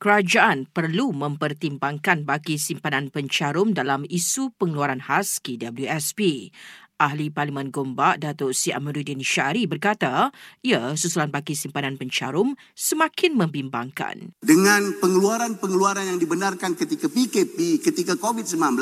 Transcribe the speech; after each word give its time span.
kerajaan 0.00 0.64
perlu 0.64 1.12
mempertimbangkan 1.12 2.24
bagi 2.24 2.56
simpanan 2.56 3.12
pencarum 3.12 3.76
dalam 3.76 4.08
isu 4.08 4.56
pengeluaran 4.56 5.04
khas 5.04 5.44
KWSP. 5.44 6.50
Ahli 7.00 7.32
Parlimen 7.32 7.72
Gombak 7.72 8.20
Datuk 8.20 8.52
Si 8.52 8.72
Amiruddin 8.72 9.24
Syari 9.24 9.64
berkata, 9.64 10.28
ya, 10.60 10.92
susulan 10.96 11.32
bagi 11.32 11.56
simpanan 11.56 11.96
pencarum 11.96 12.52
semakin 12.76 13.40
membimbangkan. 13.40 14.36
Dengan 14.44 15.00
pengeluaran-pengeluaran 15.00 16.12
yang 16.12 16.20
dibenarkan 16.20 16.76
ketika 16.76 17.08
PKP, 17.08 17.80
ketika 17.80 18.20
COVID-19, 18.20 18.76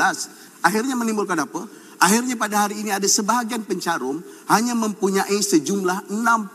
akhirnya 0.66 0.98
menimbulkan 0.98 1.38
apa? 1.38 1.66
Akhirnya 1.98 2.38
pada 2.38 2.66
hari 2.66 2.78
ini 2.86 2.94
ada 2.94 3.10
sebahagian 3.10 3.66
pencarum 3.66 4.22
hanya 4.46 4.78
mempunyai 4.78 5.34
sejumlah 5.34 6.06
68 6.06 6.54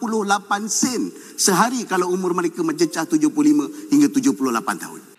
sen 0.71 1.11
sehari 1.35 1.83
kalau 1.83 2.07
umur 2.15 2.31
mereka 2.31 2.63
mencecah 2.63 3.03
75 3.03 3.91
hingga 3.91 4.07
78 4.07 4.83
tahun. 4.87 5.12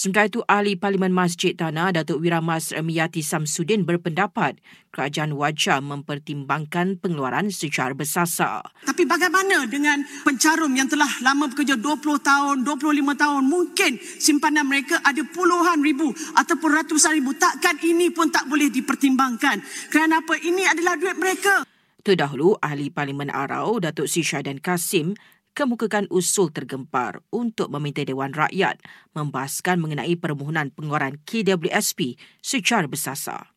Sementara 0.00 0.32
itu, 0.32 0.40
Ahli 0.48 0.80
Parlimen 0.80 1.12
Masjid 1.12 1.52
Tanah 1.52 1.92
Datuk 1.92 2.24
Wiramas 2.24 2.72
Miyati 2.72 3.20
Samsudin 3.20 3.84
berpendapat 3.84 4.56
kerajaan 4.96 5.36
wajar 5.36 5.84
mempertimbangkan 5.84 6.96
pengeluaran 6.96 7.52
secara 7.52 7.92
bersasar. 7.92 8.64
Tapi 8.88 9.04
bagaimana 9.04 9.68
dengan 9.68 10.00
pencarum 10.24 10.72
yang 10.72 10.88
telah 10.88 11.20
lama 11.20 11.52
bekerja 11.52 11.76
20 11.76 12.16
tahun, 12.16 12.56
25 12.64 13.12
tahun? 13.12 13.42
Mungkin 13.44 13.92
simpanan 14.00 14.64
mereka 14.64 15.04
ada 15.04 15.20
puluhan 15.20 15.84
ribu 15.84 16.16
ataupun 16.32 16.80
ratusan 16.80 17.20
ribu. 17.20 17.36
Takkan 17.36 17.76
ini 17.84 18.08
pun 18.08 18.32
tak 18.32 18.48
boleh 18.48 18.72
dipertimbangkan? 18.72 19.60
Kerana 19.92 20.24
apa? 20.24 20.32
Ini 20.40 20.64
adalah 20.64 20.96
duit 20.96 21.20
mereka. 21.20 21.68
Terdahulu, 22.00 22.56
Ahli 22.64 22.88
Parlimen 22.88 23.28
Arau 23.28 23.76
Datuk 23.76 24.08
Sisha 24.08 24.40
dan 24.40 24.64
Kasim 24.64 25.12
kemukakan 25.54 26.06
usul 26.08 26.50
tergempar 26.54 27.20
untuk 27.34 27.68
meminta 27.74 28.02
Dewan 28.02 28.32
Rakyat 28.32 28.80
membahaskan 29.12 29.82
mengenai 29.82 30.14
permohonan 30.16 30.72
pengeluaran 30.72 31.18
KWSP 31.26 32.16
secara 32.40 32.86
bersasar. 32.86 33.52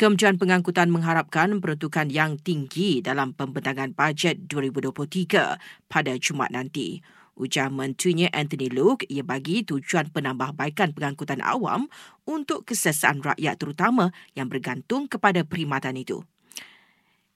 Kementerian 0.00 0.40
Pengangkutan 0.40 0.88
mengharapkan 0.88 1.60
peruntukan 1.60 2.08
yang 2.08 2.40
tinggi 2.40 3.04
dalam 3.04 3.36
pembentangan 3.36 3.92
bajet 3.92 4.48
2023 4.48 5.60
pada 5.92 6.12
Jumaat 6.16 6.56
nanti. 6.56 7.04
Ujar 7.36 7.68
menterinya 7.68 8.28
Anthony 8.32 8.72
Luke 8.72 9.04
ia 9.08 9.20
bagi 9.20 9.60
tujuan 9.64 10.08
penambahbaikan 10.08 10.96
pengangkutan 10.96 11.44
awam 11.44 11.88
untuk 12.24 12.64
kesesaan 12.64 13.20
rakyat 13.20 13.60
terutama 13.60 14.12
yang 14.32 14.48
bergantung 14.48 15.04
kepada 15.04 15.44
perkhidmatan 15.44 16.00
itu. 16.00 16.24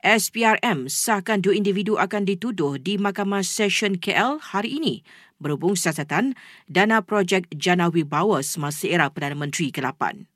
SPRM 0.05 0.85
sahkan 0.93 1.41
dua 1.41 1.57
individu 1.57 1.97
akan 1.97 2.29
dituduh 2.29 2.77
di 2.77 3.01
Mahkamah 3.01 3.41
Session 3.41 3.97
KL 3.97 4.37
hari 4.37 4.77
ini 4.77 5.01
berhubung 5.41 5.81
siasatan 5.81 6.37
dana 6.69 7.01
projek 7.01 7.49
Jana 7.57 7.89
Wibawa 7.89 8.45
semasa 8.45 8.85
era 8.85 9.09
Perdana 9.09 9.33
Menteri 9.33 9.73
ke-8. 9.73 10.29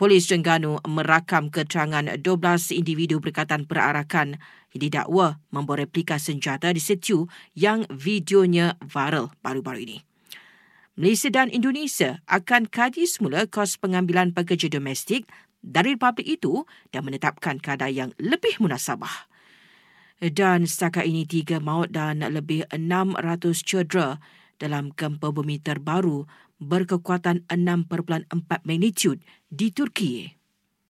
Polis 0.00 0.32
Terengganu 0.32 0.80
merakam 0.88 1.52
keterangan 1.52 2.16
12 2.16 2.24
individu 2.72 3.20
berkaitan 3.20 3.68
perarakan 3.68 4.40
yang 4.72 4.80
didakwa 4.80 5.38
membawa 5.52 5.84
replika 5.84 6.16
senjata 6.16 6.72
di 6.72 6.80
situ 6.80 7.28
yang 7.52 7.84
videonya 7.92 8.80
viral 8.80 9.28
baru-baru 9.44 9.84
ini. 9.84 9.98
Malaysia 10.96 11.28
dan 11.28 11.52
Indonesia 11.52 12.24
akan 12.32 12.70
kaji 12.70 13.04
semula 13.04 13.44
kos 13.44 13.76
pengambilan 13.76 14.32
pekerja 14.32 14.72
domestik 14.72 15.28
dari 15.64 15.96
Republik 15.96 16.28
itu 16.28 16.68
dan 16.92 17.08
menetapkan 17.08 17.56
kadar 17.56 17.88
yang 17.88 18.12
lebih 18.20 18.60
munasabah. 18.60 19.32
Dan 20.20 20.68
setakat 20.68 21.08
ini 21.08 21.24
tiga 21.24 21.58
maut 21.58 21.90
dan 21.90 22.20
lebih 22.20 22.68
600 22.70 23.16
cedera 23.64 24.20
dalam 24.60 24.92
gempa 24.94 25.32
bumi 25.32 25.58
terbaru 25.58 26.28
berkekuatan 26.62 27.48
6.4 27.50 28.30
magnitude 28.62 29.20
di 29.50 29.74
Turki. 29.74 30.43